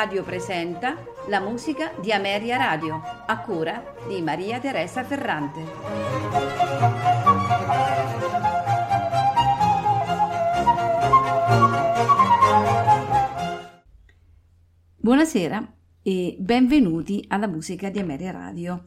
Radio 0.00 0.24
presenta 0.24 0.96
la 1.28 1.40
musica 1.40 1.92
di 2.00 2.10
Ameria 2.10 2.56
Radio, 2.56 3.02
a 3.26 3.38
cura 3.42 3.96
di 4.08 4.22
Maria 4.22 4.58
Teresa 4.58 5.04
Ferrante. 5.04 5.60
Buonasera 14.96 15.70
e 16.02 16.34
benvenuti 16.38 17.22
alla 17.28 17.46
musica 17.46 17.90
di 17.90 17.98
Ameria 17.98 18.30
Radio. 18.30 18.84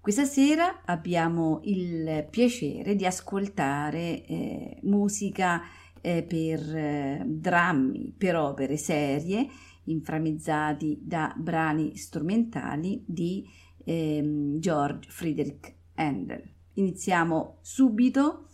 Questa 0.00 0.24
sera 0.24 0.82
abbiamo 0.84 1.62
il 1.64 2.28
piacere 2.30 2.94
di 2.94 3.04
ascoltare 3.04 4.24
eh, 4.24 4.78
musica 4.82 5.62
eh, 6.00 6.22
per 6.22 6.76
eh, 6.76 7.22
drammi, 7.26 8.14
per 8.16 8.36
opere 8.36 8.76
serie, 8.76 9.48
inframmezzati 9.84 11.00
da 11.02 11.34
brani 11.36 11.96
strumentali 11.96 13.02
di 13.06 13.48
ehm, 13.84 14.58
George 14.58 15.08
Friedrich 15.10 15.74
Handel. 15.94 16.42
Iniziamo 16.74 17.58
subito 17.60 18.46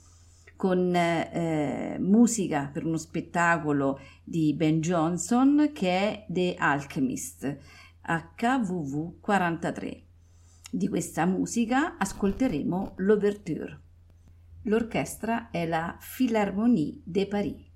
con 0.57 0.93
eh, 0.95 1.97
musica 2.01 2.69
per 2.73 2.85
uno 2.85 2.97
spettacolo 2.97 4.01
di 4.25 4.55
Ben 4.55 4.81
Johnson 4.81 5.71
che 5.73 5.89
è 5.89 6.27
The 6.29 6.57
Alchemist 6.59 7.59
HVV 8.03 9.21
43. 9.21 10.03
Di 10.71 10.89
questa 10.89 11.27
musica 11.27 11.97
ascolteremo 11.97 12.95
l'Ouverture. 12.97 13.81
L'orchestra 14.63 15.51
è 15.51 15.65
la 15.67 15.97
Philharmonie 15.99 17.01
de 17.05 17.27
Paris. 17.27 17.68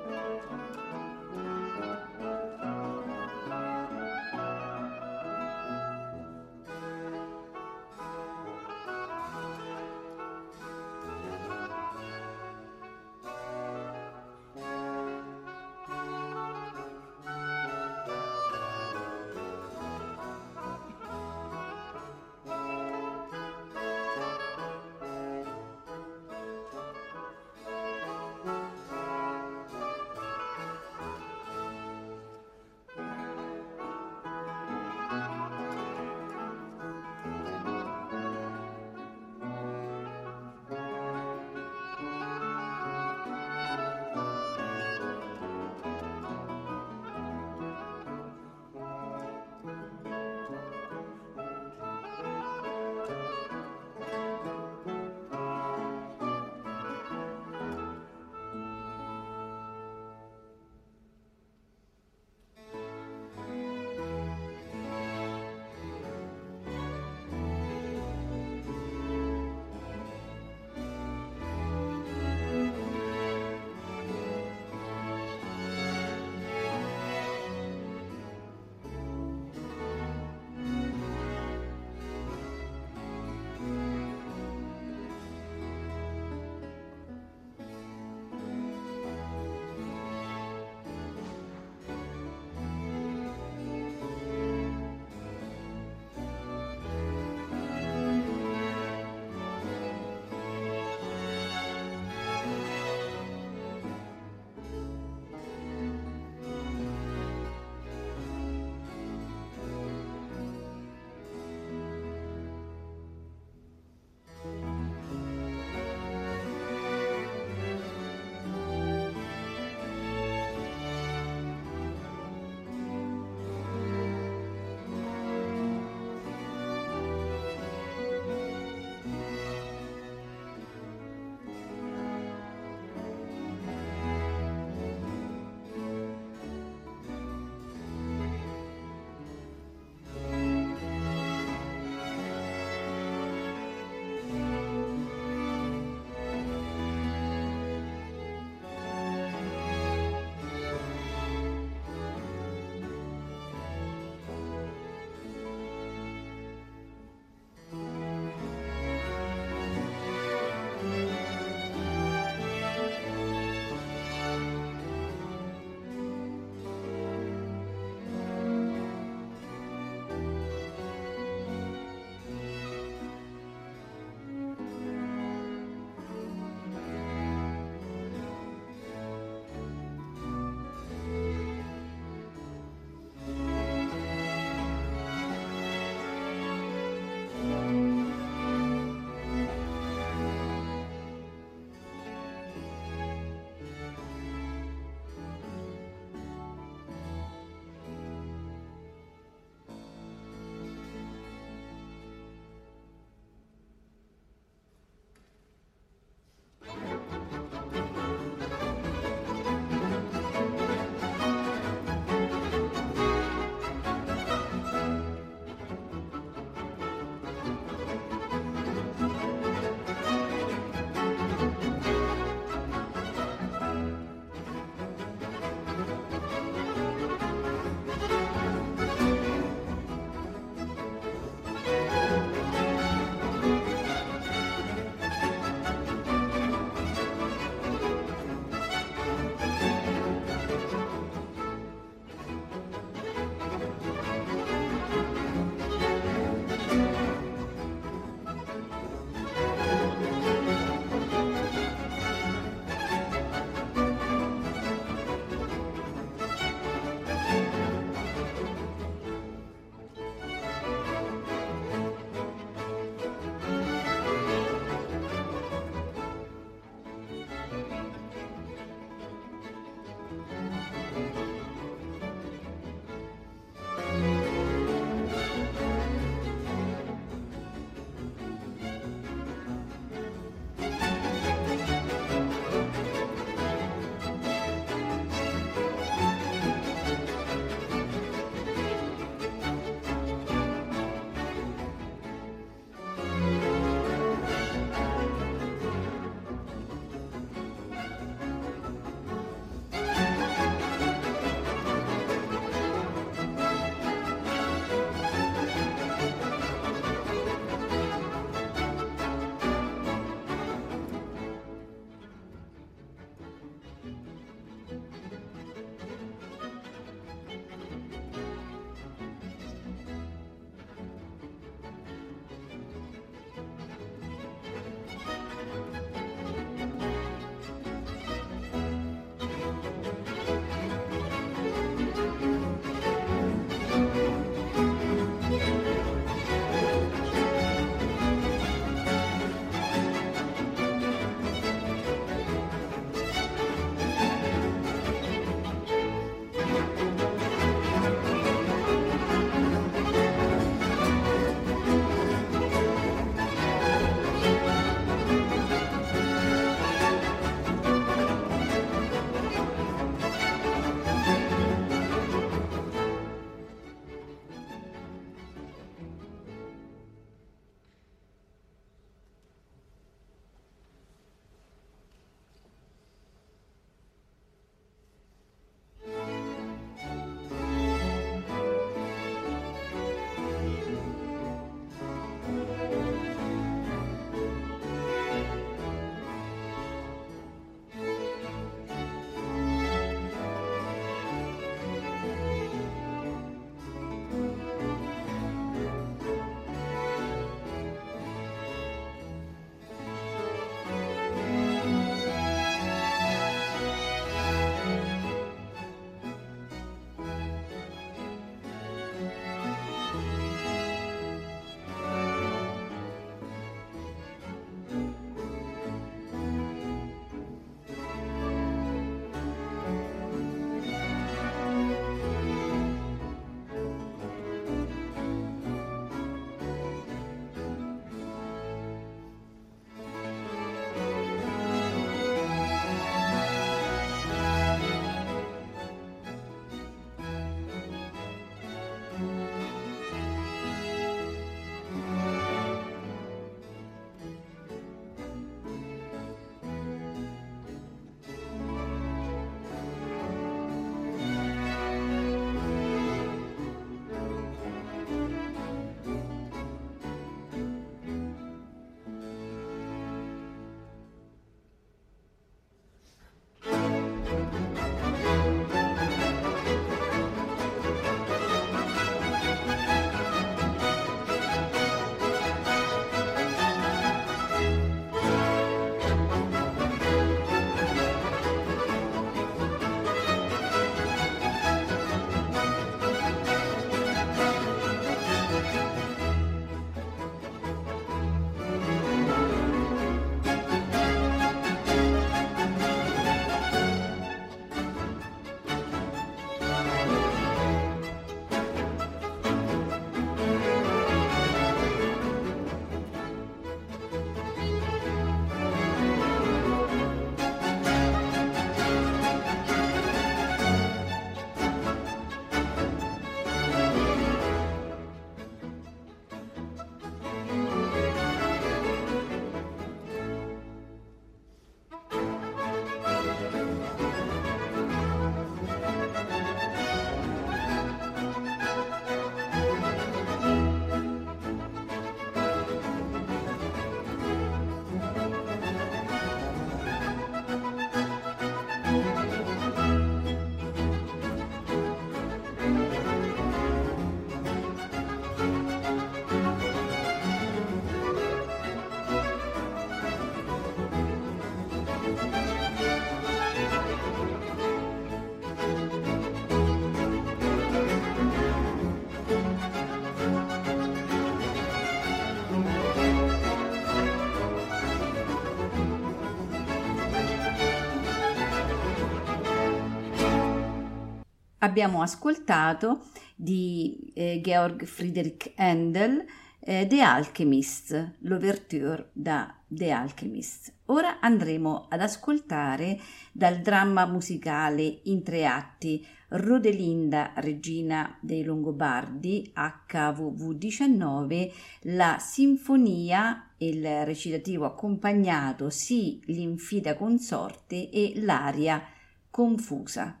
Abbiamo 571.50 571.82
ascoltato 571.82 572.84
di 573.16 573.90
eh, 573.92 574.20
Georg 574.22 574.64
Friedrich 574.64 575.32
Handel 575.34 576.06
eh, 576.38 576.64
The 576.68 576.80
Alchemist, 576.80 577.96
l'ouverture 578.02 578.90
da 578.92 579.34
The 579.48 579.72
Alchemist. 579.72 580.52
Ora 580.66 581.00
andremo 581.00 581.66
ad 581.68 581.80
ascoltare 581.80 582.78
dal 583.10 583.40
dramma 583.40 583.84
musicale 583.84 584.80
in 584.84 585.02
tre 585.02 585.26
atti 585.26 585.84
Rodelinda, 586.10 587.14
regina 587.16 587.98
dei 588.00 588.22
Longobardi, 588.22 589.32
HVV 589.34 590.32
19, 590.32 591.32
la 591.62 591.98
sinfonia, 591.98 593.32
il 593.38 593.84
recitativo 593.84 594.44
accompagnato, 594.44 595.50
sì, 595.50 596.00
l'infida 596.06 596.76
consorte 596.76 597.70
e 597.70 597.94
l'aria 597.96 598.62
confusa. 599.10 600.00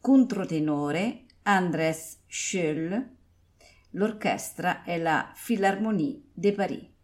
Controtenore 0.00 1.24
Andrés 1.42 2.18
Schöll, 2.26 3.16
l'orchestra 3.90 4.84
è 4.84 4.96
la 4.96 5.32
Philharmonie 5.34 6.22
de 6.32 6.52
Paris. 6.52 6.97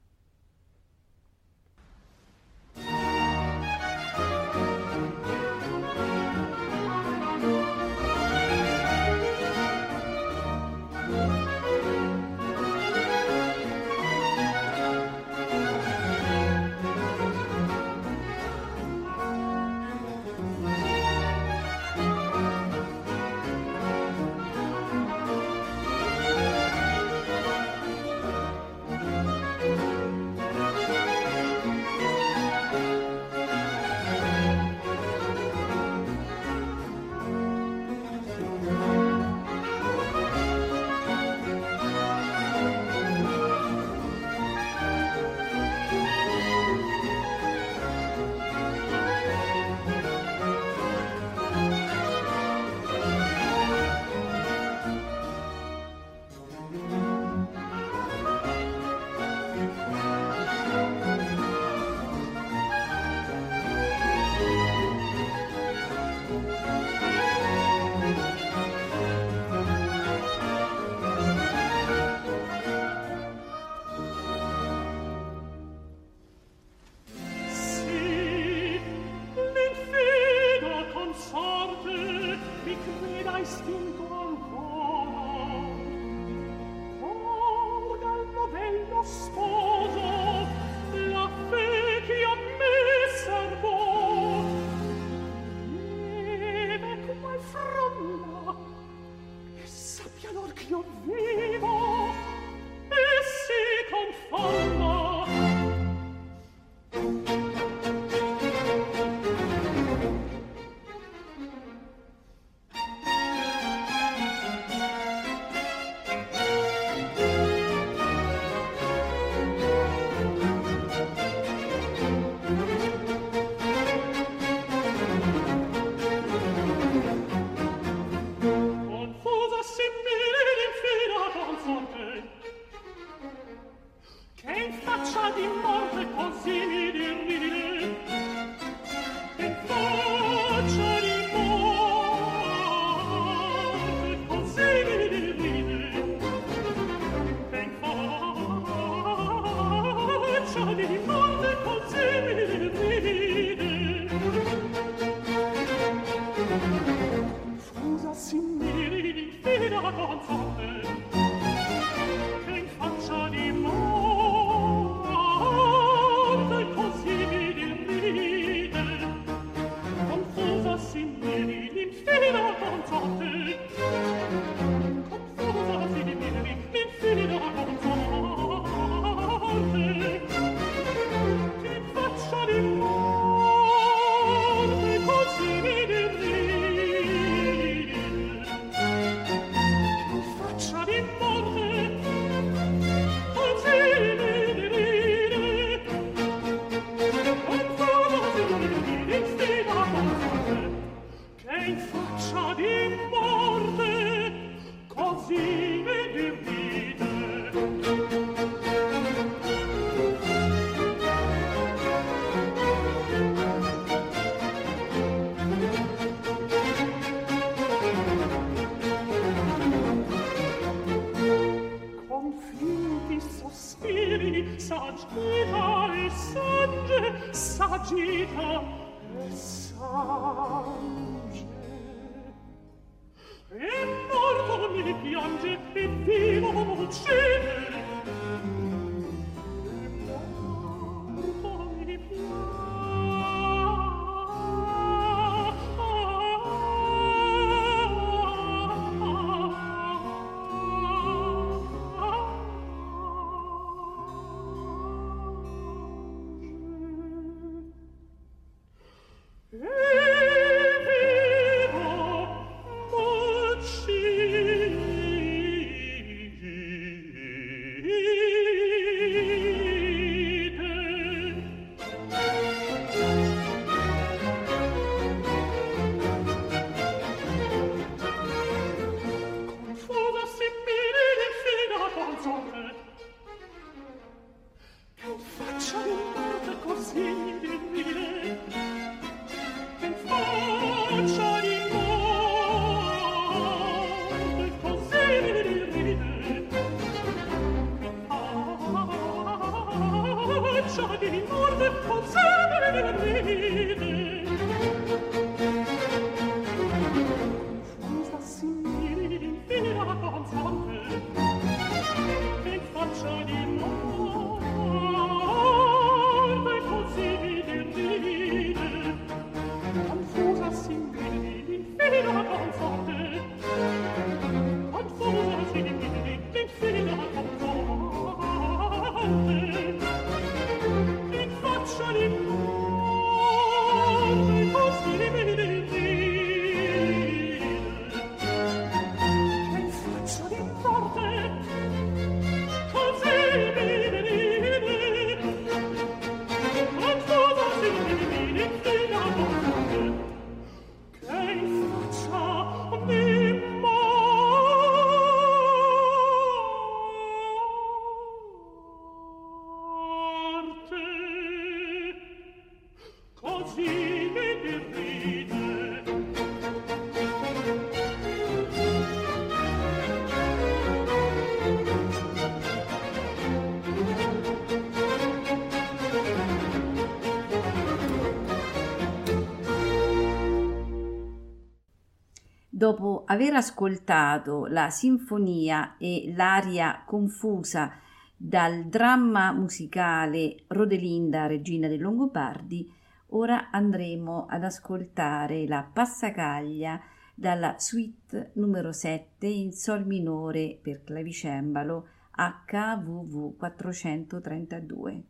Dopo 382.57 383.03
aver 383.07 383.35
ascoltato 383.35 384.47
la 384.47 384.71
sinfonia 384.71 385.77
e 385.77 386.13
l'aria 386.15 386.85
confusa 386.87 387.73
dal 388.17 388.67
dramma 388.67 389.33
musicale 389.33 390.45
Rodelinda, 390.47 391.27
regina 391.27 391.67
dei 391.67 391.79
Longobardi, 391.79 392.73
ora 393.09 393.51
andremo 393.51 394.27
ad 394.27 394.45
ascoltare 394.45 395.49
la 395.49 395.69
passacaglia 395.71 396.81
dalla 397.13 397.57
suite 397.59 398.31
numero 398.35 398.71
7 398.71 399.27
in 399.27 399.53
sol 399.53 399.85
minore 399.85 400.57
per 400.63 400.85
clavicembalo 400.85 401.89
HWV 402.13 403.37
432 403.37 405.05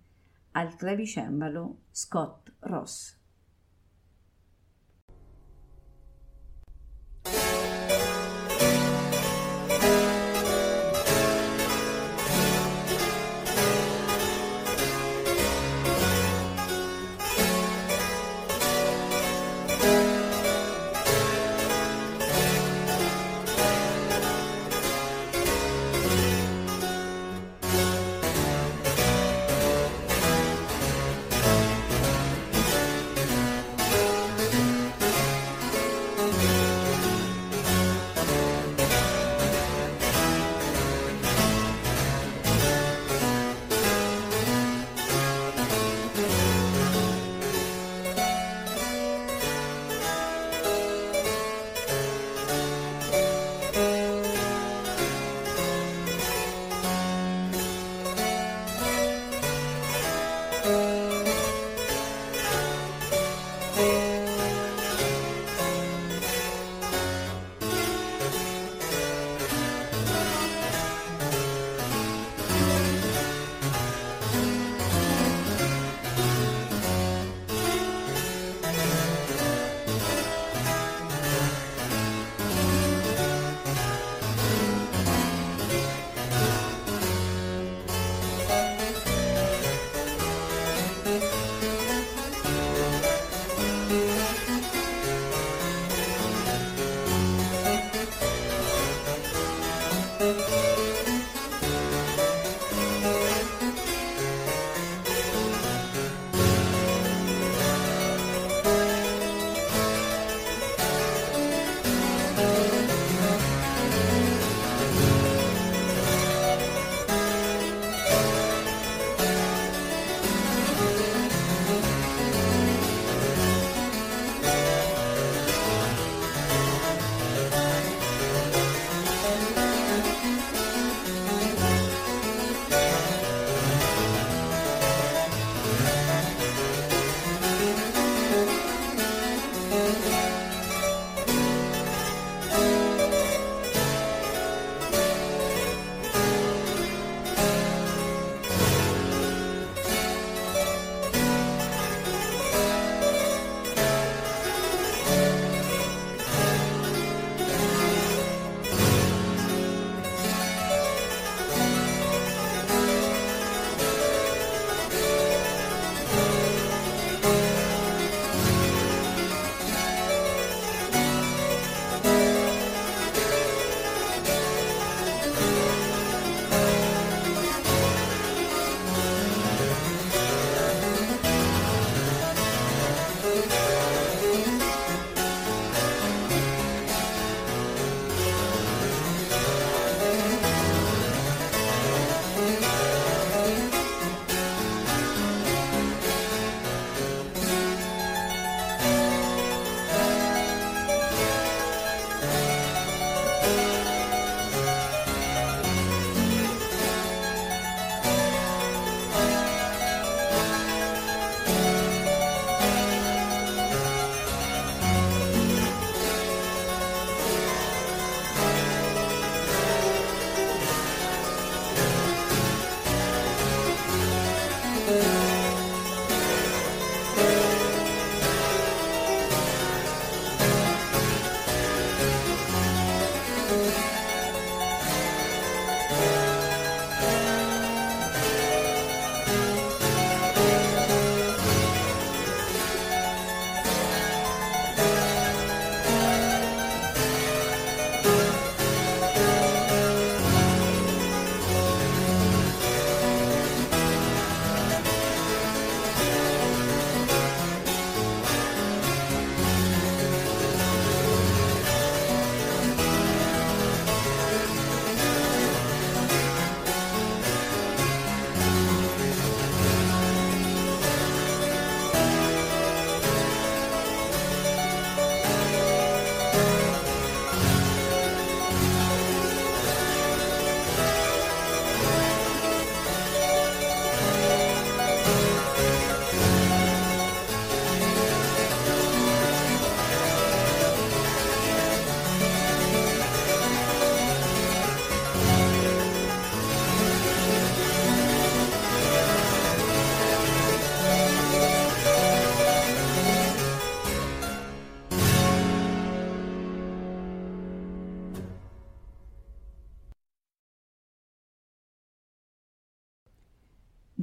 al 0.53 0.75
clavicembalo 0.77 1.81
Scott 1.91 2.55
Ross. 2.61 3.24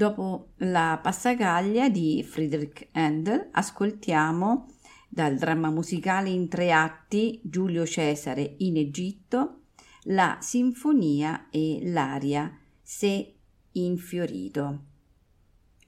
Dopo 0.02 0.54
la 0.62 1.00
passacaglia 1.00 1.88
di 1.88 2.26
Friedrich 2.28 2.88
Handel 2.94 3.50
ascoltiamo 3.52 4.74
dal 5.08 5.38
dramma 5.38 5.70
musicale 5.70 6.30
in 6.30 6.50
tre 6.50 6.72
atti 6.72 7.40
Giulio 7.44 7.86
Cesare 7.86 8.56
in 8.58 8.78
Egitto 8.78 9.66
la 10.06 10.40
sinfonia 10.42 11.50
e 11.52 11.82
l'aria 11.84 12.52
Se 12.82 13.36
infiorito. 13.74 14.86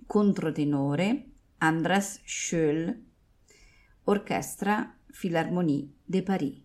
Controtenore 0.05 1.31
Andras 1.57 2.21
Schöll, 2.23 2.95
Orchestra 4.03 4.95
Philharmonie 5.09 5.91
de 6.05 6.21
Paris. 6.21 6.61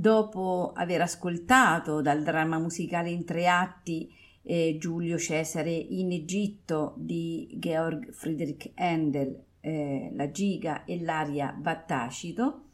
Dopo 0.00 0.72
aver 0.74 1.02
ascoltato 1.02 2.00
dal 2.00 2.22
dramma 2.22 2.58
musicale 2.58 3.10
in 3.10 3.26
tre 3.26 3.46
atti 3.46 4.10
eh, 4.40 4.78
Giulio 4.78 5.18
Cesare 5.18 5.72
in 5.72 6.10
Egitto 6.10 6.94
di 6.96 7.50
Georg 7.58 8.10
Friedrich 8.10 8.70
Handel, 8.76 9.38
eh, 9.60 10.10
la 10.14 10.30
giga 10.30 10.86
e 10.86 11.02
l'aria 11.02 11.52
Battacito, 11.52 12.68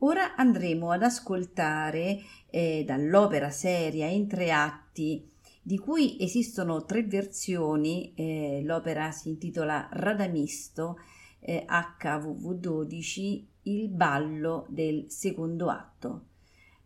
ora 0.00 0.34
andremo 0.34 0.90
ad 0.90 1.04
ascoltare 1.04 2.18
eh, 2.50 2.84
dall'opera 2.86 3.48
seria 3.48 4.06
in 4.08 4.28
tre 4.28 4.52
atti 4.52 5.26
di 5.62 5.78
cui 5.78 6.18
esistono 6.20 6.84
tre 6.84 7.02
versioni, 7.02 8.12
eh, 8.14 8.60
l'opera 8.62 9.10
si 9.10 9.30
intitola 9.30 9.88
Radamisto 9.90 10.98
HVV12, 11.40 13.44
il 13.62 13.88
ballo 13.88 14.66
del 14.68 15.06
secondo 15.08 15.70
atto. 15.70 16.27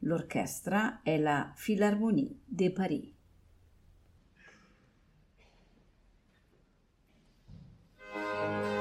L'orchestra 0.04 1.00
è 1.02 1.16
la 1.18 1.52
Philharmonie 1.56 2.40
de 2.44 2.72
Paris. 2.72 3.10
thank 8.14 8.71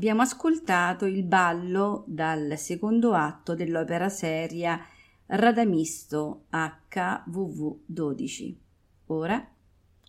abbiamo 0.00 0.22
ascoltato 0.22 1.04
il 1.04 1.24
ballo 1.24 2.04
dal 2.06 2.56
secondo 2.56 3.12
atto 3.12 3.54
dell'opera 3.54 4.08
seria 4.08 4.80
Radamisto 5.26 6.44
HVV 6.48 7.80
12. 7.84 8.60
Ora 9.08 9.46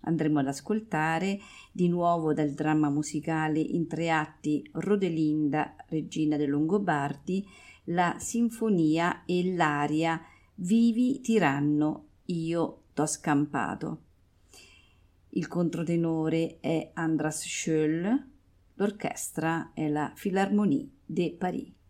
andremo 0.04 0.40
ad 0.40 0.48
ascoltare 0.48 1.40
di 1.74 1.90
nuovo 1.90 2.34
dal 2.34 2.52
dramma 2.52 2.90
musicale 2.90 3.60
in 3.60 3.88
tre 3.88 4.12
atti 4.12 4.66
Rodelinda, 4.76 5.76
regina 5.90 6.38
dei 6.38 6.48
Longobardi, 6.48 7.46
la 7.88 8.16
sinfonia 8.18 9.26
e 9.26 9.54
l'aria 9.54 10.22
Vivi 10.56 11.20
tiranno, 11.20 12.06
io 12.28 12.84
t'ho 12.94 13.06
scampato. 13.06 14.02
Il 15.32 15.50
controtenore 15.50 16.60
è 16.62 16.92
Andras 16.94 17.44
Schöll, 17.46 18.30
l'orchestra 18.82 19.72
è 19.76 19.88
la 19.88 20.12
Philharmonie 20.16 20.90
de 21.06 21.36
Paris. 21.38 21.81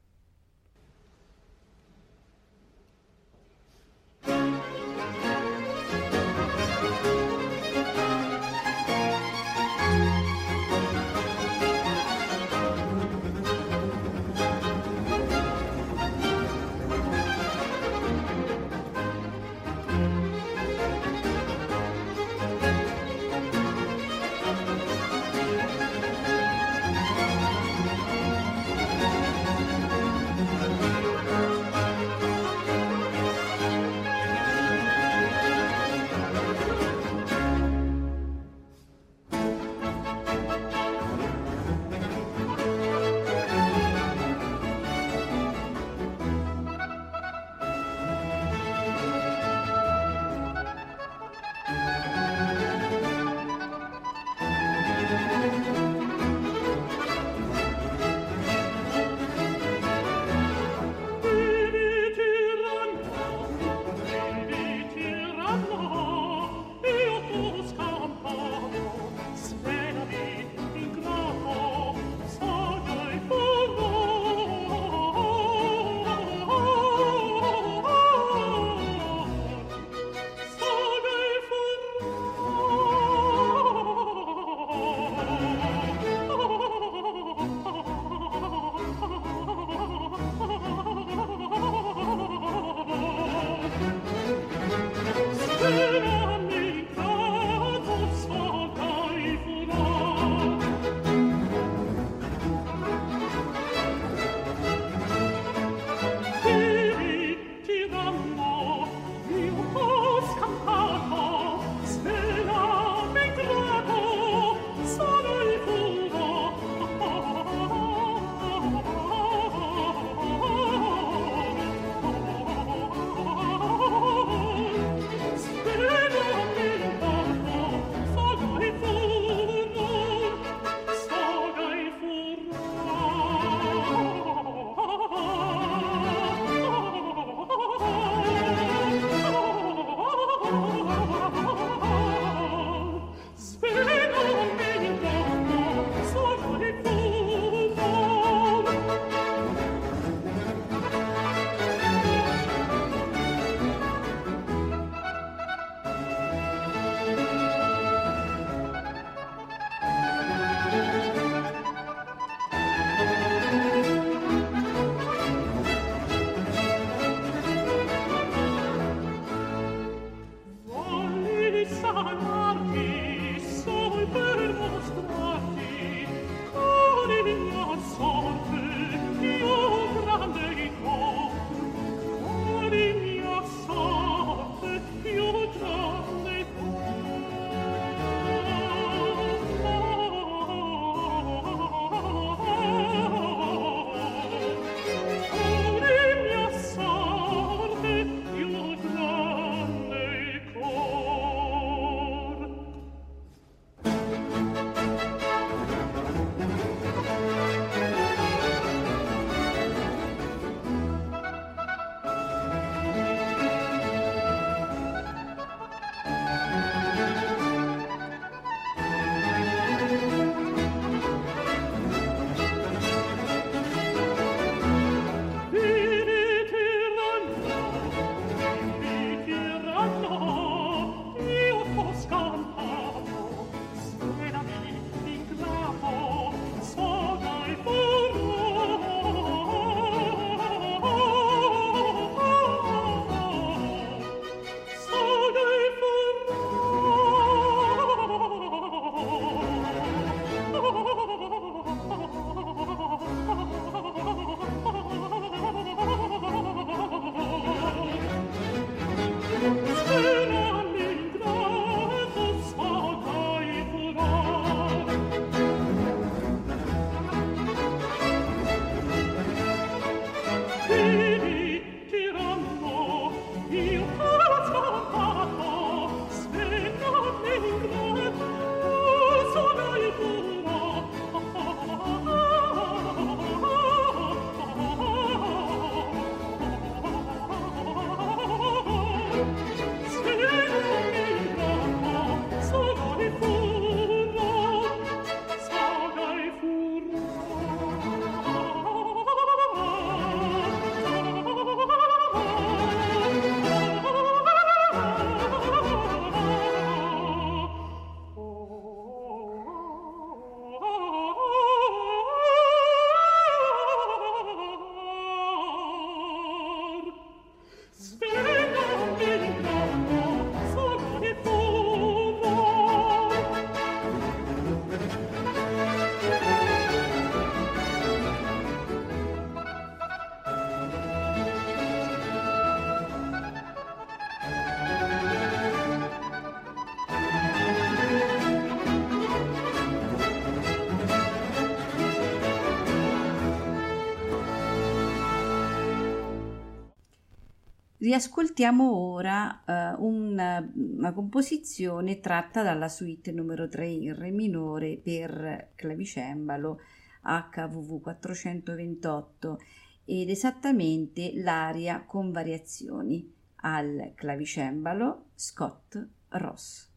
Riascoltiamo 347.81 348.75
ora 348.75 349.41
uh, 349.43 349.83
una, 349.83 350.47
una, 350.53 350.93
composizione 350.93 351.99
tratta 351.99 352.43
dalla 352.43 352.69
suite 352.69 353.11
numero 353.11 353.47
3 353.47 353.67
in 353.67 353.95
Re 353.95 354.11
minore 354.11 354.77
per 354.77 355.53
clavicembalo 355.55 356.59
HVV 357.01 357.81
428 357.81 359.39
ed 359.85 360.11
esattamente 360.11 361.11
l'aria 361.15 361.83
con 361.83 362.11
variazioni 362.11 363.11
al 363.37 363.93
clavicembalo 363.95 365.05
Scott 365.15 365.83
Ross. 366.09 366.69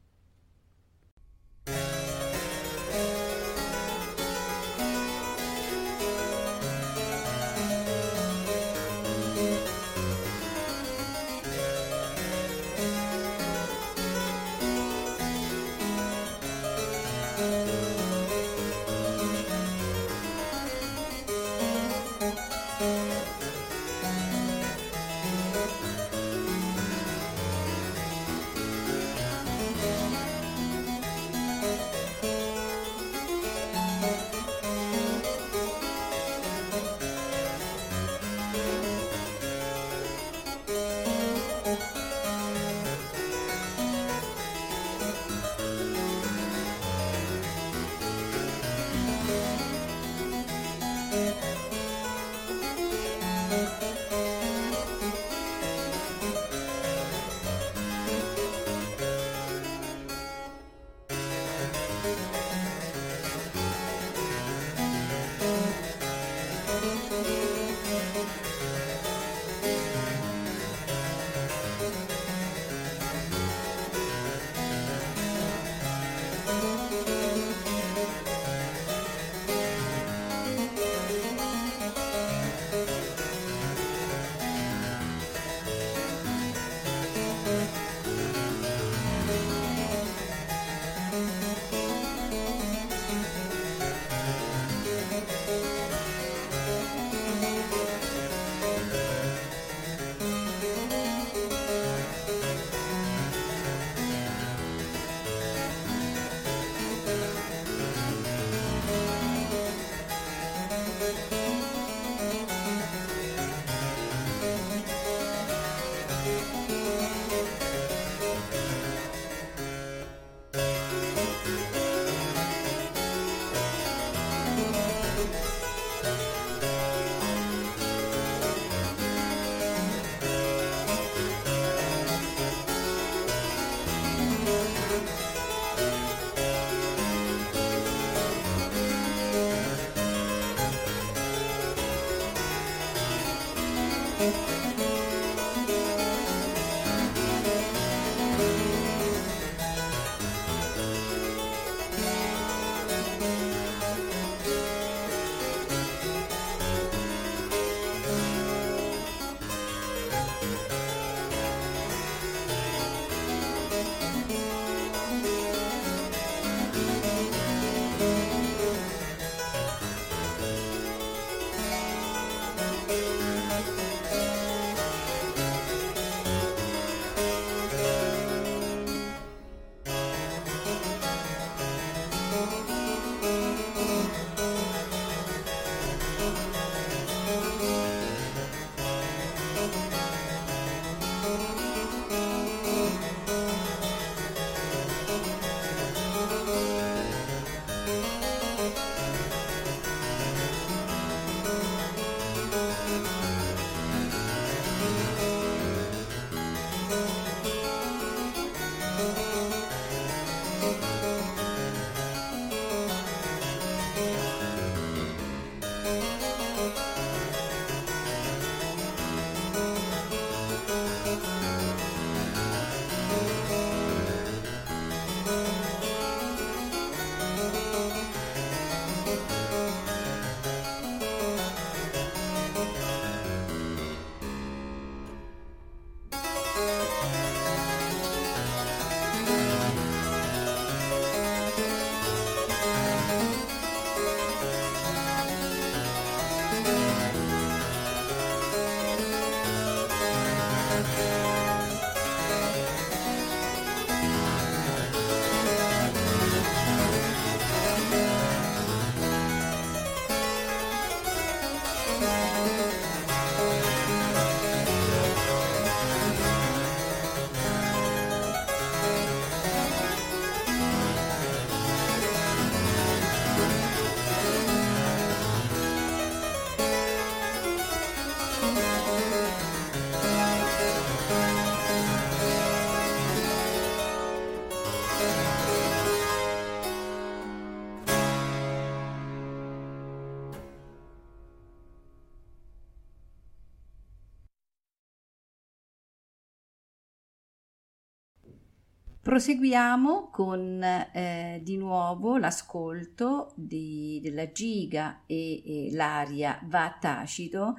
Proseguiamo 299.04 300.08
con 300.10 300.60
eh, 300.62 301.38
di 301.42 301.58
nuovo 301.58 302.16
l'ascolto 302.16 303.32
di, 303.36 304.00
della 304.02 304.32
giga 304.32 305.02
e, 305.04 305.68
e 305.68 305.72
l'aria 305.72 306.40
va 306.44 306.74
tacito 306.80 307.58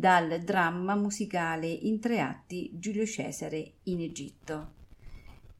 dal 0.00 0.40
dramma 0.42 0.94
musicale 0.94 1.66
in 1.66 2.00
tre 2.00 2.20
atti 2.20 2.70
Giulio 2.72 3.04
Cesare 3.04 3.72
in 3.82 4.00
Egitto. 4.00 4.72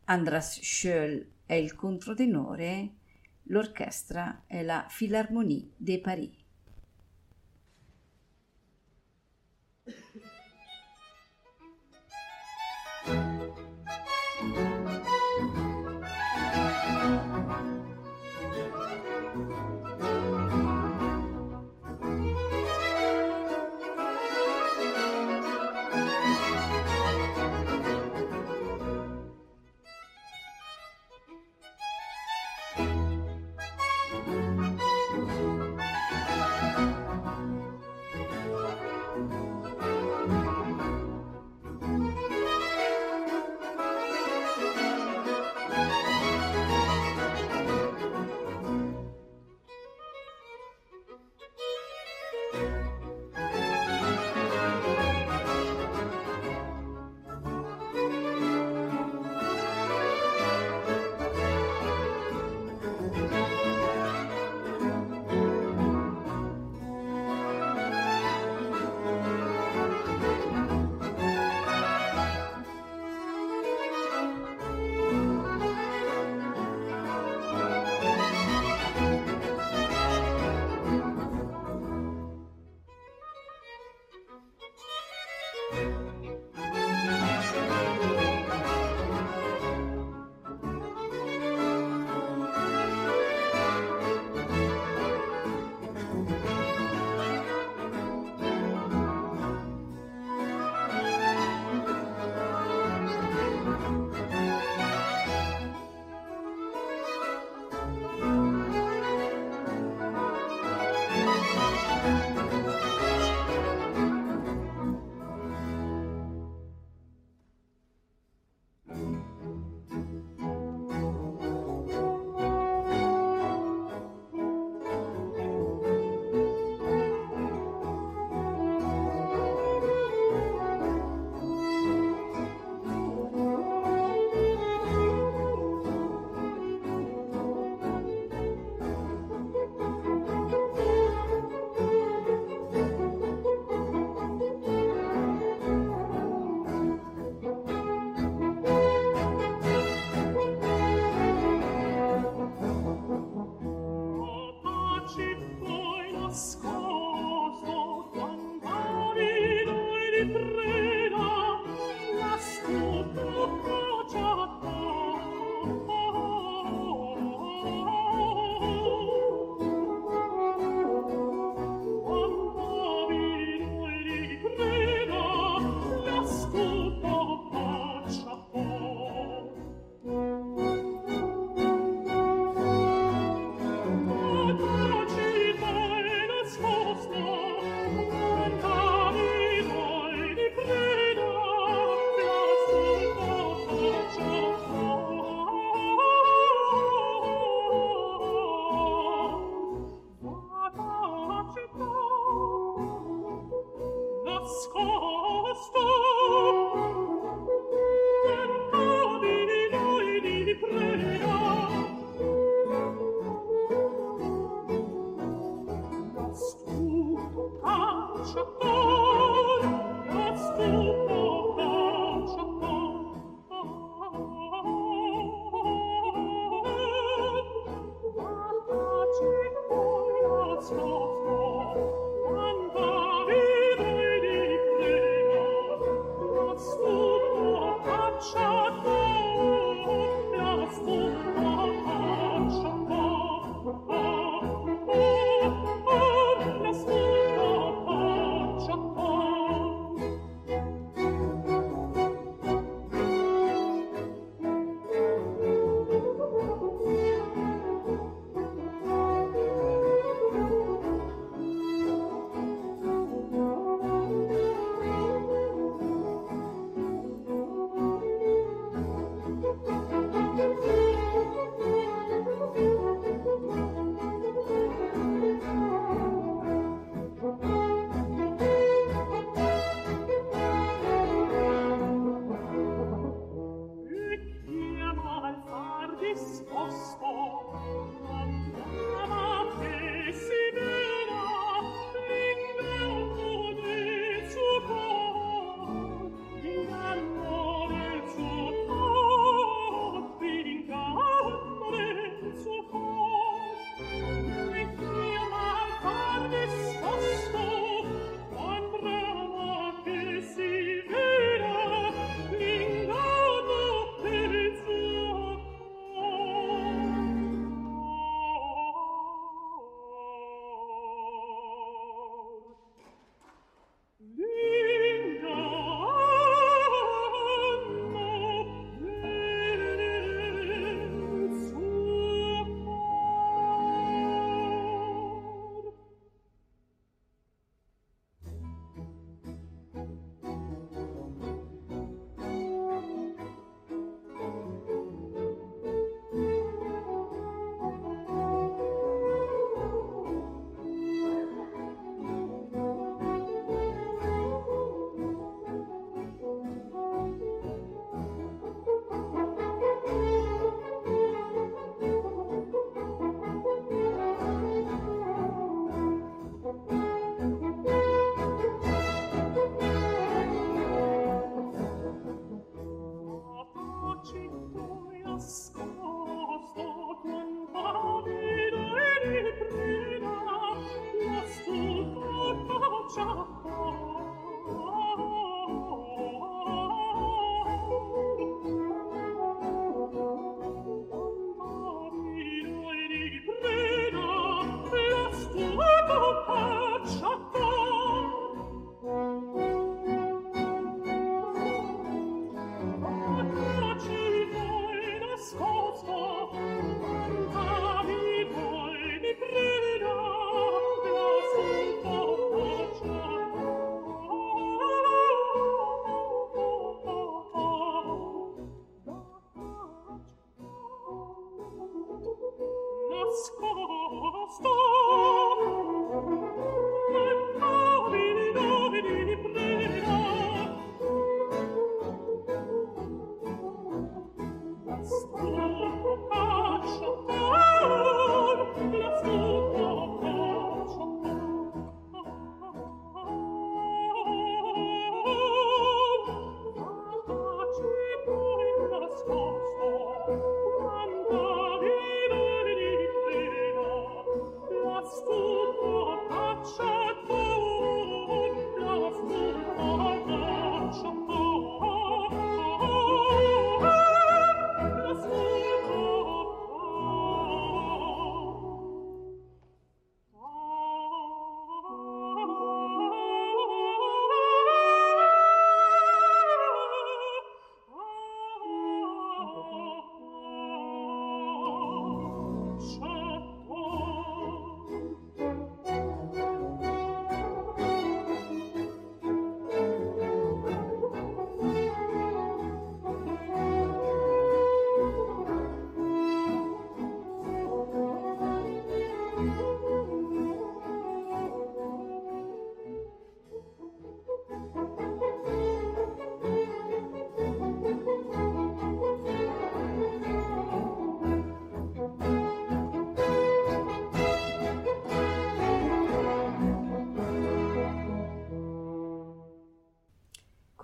Andras 0.05 0.59
Schöll 0.63 1.27
è 1.45 1.53
il 1.53 1.75
controtenore, 1.75 2.95
l'orchestra 3.49 4.45
è 4.47 4.63
la 4.63 4.87
Philharmonie 4.89 5.73
de 5.77 6.01
Paris. 6.01 6.40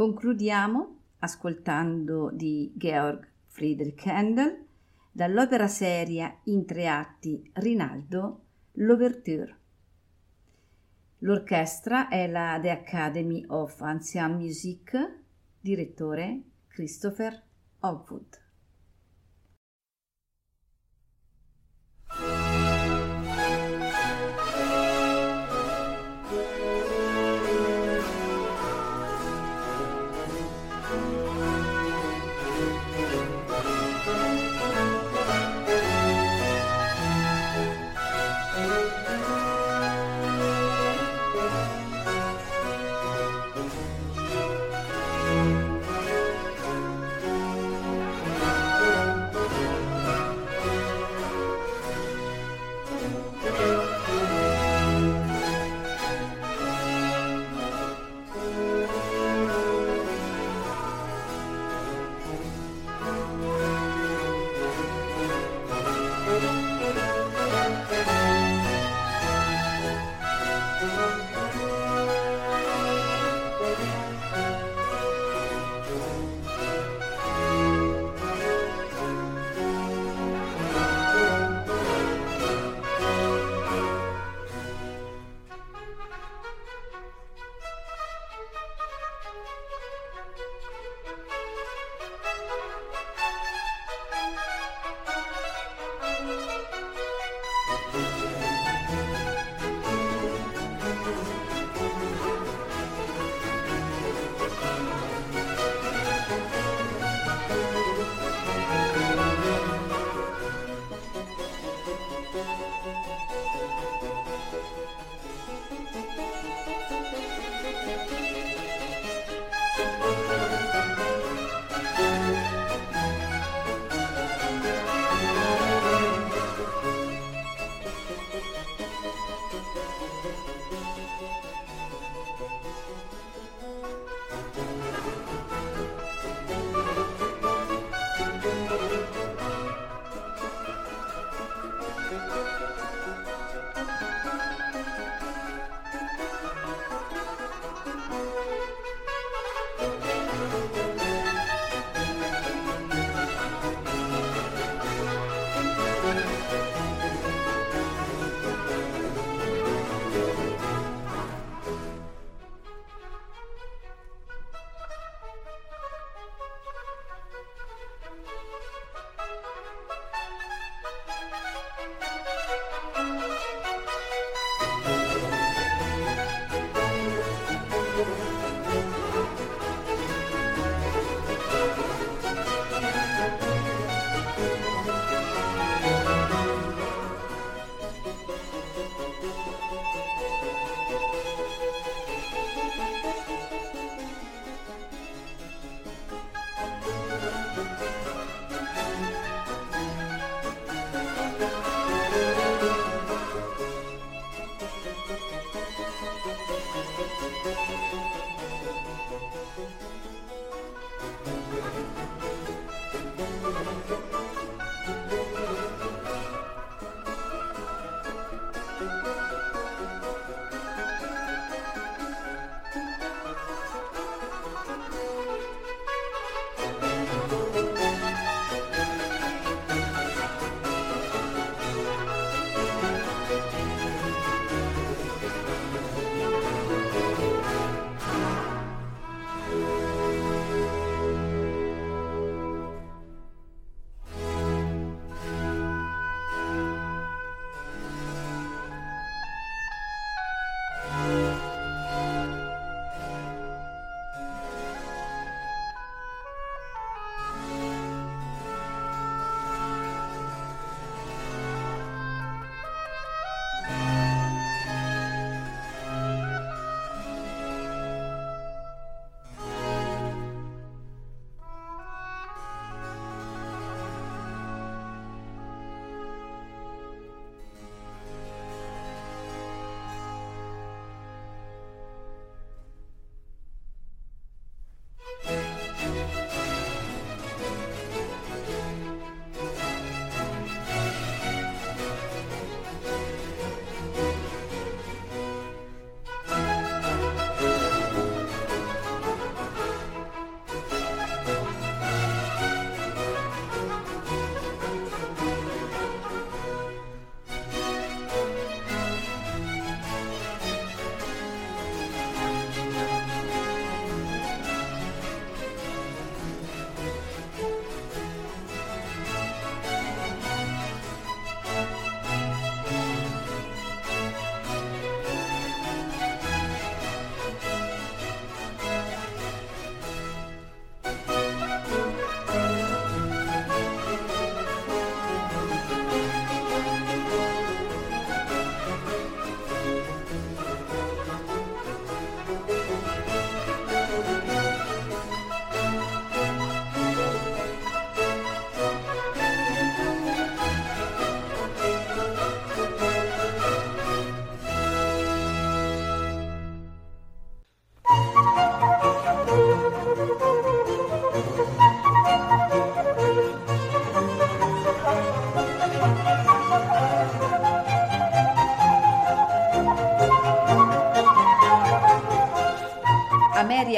Concludiamo 0.06 0.98
ascoltando 1.18 2.30
di 2.32 2.72
Georg 2.76 3.26
Friedrich 3.46 4.06
Handel 4.06 4.64
dall'opera 5.10 5.66
seria 5.66 6.32
in 6.44 6.64
tre 6.64 6.86
atti 6.86 7.50
Rinaldo 7.54 8.42
l'Ouverture. 8.74 9.56
L'orchestra 11.18 12.06
è 12.06 12.28
la 12.28 12.56
The 12.62 12.70
Academy 12.70 13.46
of 13.48 13.80
Ancient 13.80 14.36
Music, 14.36 15.22
direttore 15.58 16.40
Christopher 16.68 17.42
Hogwood. 17.80 18.45